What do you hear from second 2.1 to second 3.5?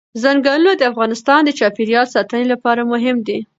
ساتنې لپاره مهم دي.